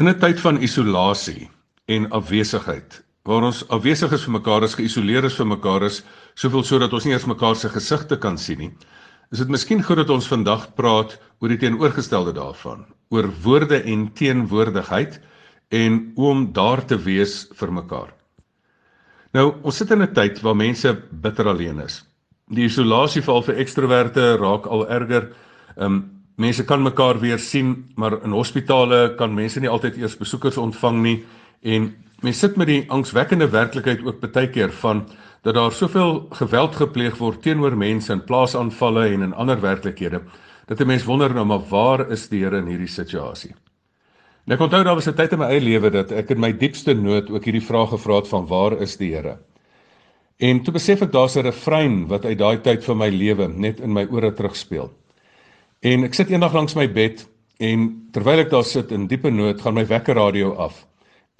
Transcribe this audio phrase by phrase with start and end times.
[0.00, 1.50] In 'n tyd van isolasie
[1.84, 5.98] en afwesigheid, waar ons afwesig is vir mekaar, is geïsoleer is vir mekaar is,
[6.34, 8.70] soveel sodat ons nie eens mekaar se gesigte kan sien nie.
[9.32, 14.08] Is dit miskien goed dat ons vandag praat oor die teenoorgestelde daarvan, oor woorde en
[14.12, 15.20] teenwoordigheid
[15.68, 18.14] en om daar te wees vir mekaar.
[19.34, 22.02] Nou, ons sit in 'n tyd waar mense bitter alleen is.
[22.48, 25.34] Die isolasie val vir ekstroverte raak al erger.
[25.76, 30.16] Ehm um, mense kan mekaar weer sien, maar in hospitale kan mense nie altyd eers
[30.16, 31.18] besoekers ontvang nie
[31.62, 35.06] en mense sit met die angswekkende werklikheid ook baie keer van
[35.42, 40.22] dat daar soveel geweld gepleeg word teenoor mense in plaasaanvalle en in ander werklikhede
[40.66, 43.54] dat 'n mens wonder nou maar waar is die Here in hierdie situasie.
[44.46, 46.52] En ek onthou daar was 'n tyd in my eie lewe dat ek in my
[46.52, 49.38] diepste nood ook hierdie vraag gevra het van waar is die Here?
[50.38, 53.80] En toe besef ek daar's 'n refrein wat uit daai tyd van my lewe net
[53.80, 54.90] in my ore terugspeel.
[55.82, 57.24] En ek sit eendag langs my bed
[57.58, 60.84] en terwyl ek daar sit in diepe nood, gaan my wekkerradio af.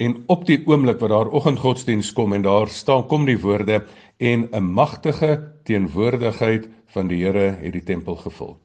[0.03, 3.85] En op die oomblik wat daar oggendgodsdiens kom en daar staan kom die woorde
[4.19, 8.59] en 'n magtige teenwoordigheid van die Here het die tempel gevul.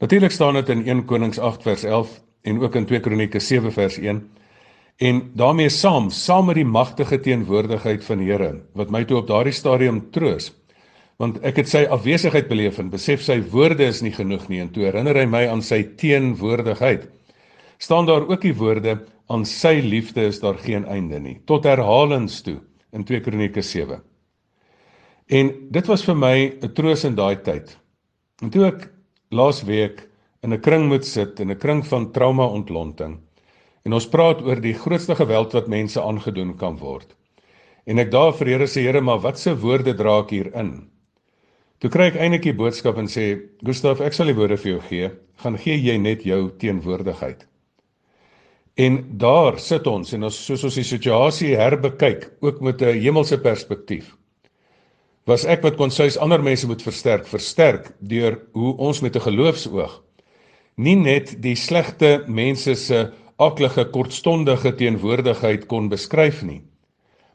[0.00, 3.72] Natuurlik staan dit in 1 Konings 8 vers 11 en ook in 2 Kronieke 7
[3.72, 4.30] vers 1.
[4.96, 9.26] En daarmee saam, saam met die magtige teenwoordigheid van die Here wat my toe op
[9.26, 10.52] daardie stadium troos,
[11.20, 14.70] want ek het sy afwesigheid beleef en besef sy woorde is nie genoeg nie en
[14.72, 17.08] toe herinner hy my aan sy teenwoordigheid.
[17.78, 22.42] staan daar ook die woorde aan sy liefde is daar geen einde nie tot herhalings
[22.42, 22.58] toe
[22.92, 24.00] in 2 Kronieke 7.
[25.30, 27.76] En dit was vir my 'n troos in daai tyd.
[28.42, 28.90] En toe ek
[29.30, 30.08] laas week
[30.42, 33.20] in 'n kring moet sit in 'n kring van trauma ontlonting
[33.84, 37.14] en ons praat oor die grootste geweld wat mense aangedoen kan word.
[37.86, 40.90] En ek daar vir Here sê Here, maar wat se woorde dra ek hier in?
[41.80, 44.80] Toe kry ek eintlik die boodskap en sê, "Gustaf, ek sal die woorde vir jou
[44.88, 45.10] gee.
[45.42, 47.46] Gaan gee jy net jou teenwoordigheid."
[48.76, 53.38] En daar sit ons en ons soos ons die situasie herbekyk, ook met 'n hemelse
[53.38, 54.16] perspektief.
[55.26, 59.20] Was ek wat kon sês ander mense moet versterk, versterk deur hoe ons met 'n
[59.20, 60.02] geloofsoog
[60.80, 63.00] nie net die slegte mense se
[63.40, 66.60] aklige kortstondige teenwoordigheid kon beskryf nie,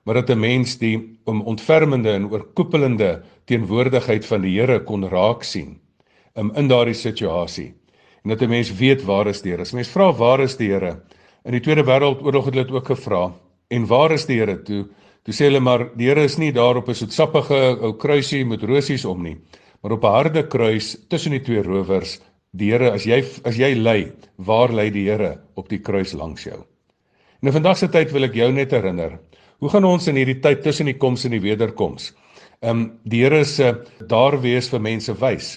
[0.06, 5.44] maar dat 'n mens die om ontfermende en oorkoepelende teenwoordigheid van die Here kon raak
[5.44, 5.80] sien
[6.36, 7.74] um, in daardie situasie.
[8.24, 9.62] En dat 'n mens weet waar is die Here?
[9.62, 11.02] As mens vra waar is die Here?
[11.44, 13.34] In die Tweede Wêreldoorlog het hulle dit ook gevra.
[13.68, 14.86] En waar is die Here toe?
[15.24, 18.64] Toe sê hulle maar die Here is nie daar op 'n soetsappige ou kruisie met
[18.64, 19.38] rosies om nie,
[19.82, 22.20] maar op 'n harde kruis tussen die twee rowers.
[22.52, 26.44] Die Here, as jy as jy ly, waar lê die Here op die kruis langs
[26.44, 26.64] jou?
[27.42, 29.20] In vandag se tyd wil ek jou net herinner
[29.64, 32.10] Hoe gaan ons in hierdie tyd tussen die koms en die wederkoms?
[32.60, 33.70] Ehm um, die Here se
[34.10, 35.56] daar wees vir mense wys.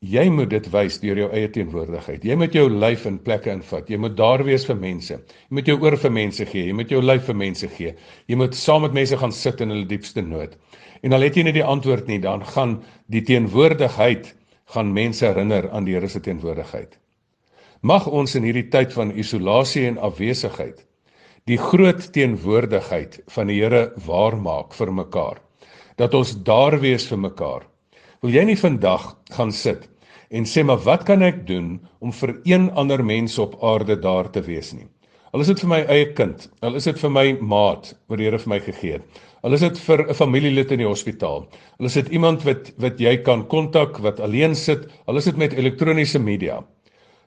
[0.00, 2.24] Jy moet dit wys deur jou eie teenwoordigheid.
[2.24, 3.90] Jy moet jou lyf in plekke invat.
[3.90, 5.18] Jy moet daar wees vir mense.
[5.18, 6.64] Jy moet jou oor vir mense gee.
[6.68, 7.94] Jy moet jou lyf vir mense gee.
[8.28, 10.56] Jy moet saam met mense gaan sit in hulle diepste nood.
[11.02, 12.78] En al het jy nie die antwoord nie, dan gaan
[13.12, 14.32] die teenwoordigheid
[14.72, 16.96] gaan mense herinner aan die Here se teenwoordigheid.
[17.82, 20.86] Mag ons in hierdie tyd van isolasie en afwesigheid
[21.46, 25.36] die groot teenwoordigheid van die Here waarmaak vir mekaar.
[25.94, 27.62] Dat ons daar wees vir mekaar.
[28.24, 29.86] Wil jy nie vandag gaan sit
[30.34, 34.26] en sê maar wat kan ek doen om vir een ander mens op aarde daar
[34.34, 34.88] te wees nie?
[35.30, 38.26] Al is dit vir my eie kind, al is dit vir my maat wat die
[38.26, 39.22] Here vir my gegee het.
[39.46, 41.46] Al is dit vir 'n familielid in die hospitaal.
[41.78, 45.36] Al is dit iemand wat wat jy kan kontak wat alleen sit, al is dit
[45.36, 46.64] met elektroniese media.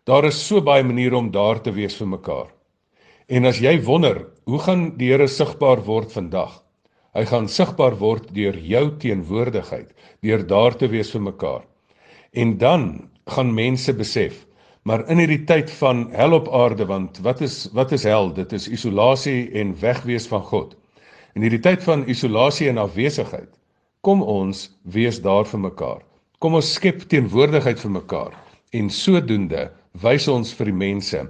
[0.04, 2.59] Daar is so baie maniere om daar te wees vir mekaar.
[3.30, 6.56] En as jy wonder, hoe gaan die Here sigbaar word vandag?
[7.14, 9.92] Hy gaan sigbaar word deur jou teenwoordigheid,
[10.26, 11.62] deur daar te wees vir mekaar.
[12.34, 12.88] En dan
[13.30, 14.48] gaan mense besef,
[14.82, 18.32] maar in hierdie tyd van hel op aarde, want wat is wat is hel?
[18.34, 20.74] Dit is isolasie en wegwees van God.
[21.38, 23.52] In hierdie tyd van isolasie en afwesigheid,
[24.02, 26.02] kom ons wees daar vir mekaar.
[26.42, 28.34] Kom ons skep teenwoordigheid vir mekaar
[28.74, 29.68] en sodoende
[30.02, 31.22] wys ons vir die mense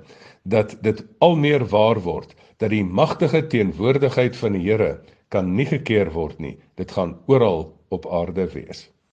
[0.44, 5.00] dat dit al meer waar word dat die magtige teenwoordigheid van die Here
[5.30, 6.58] kan nie gekeer word nie.
[6.76, 8.90] Dit gaan oral op aarde wees.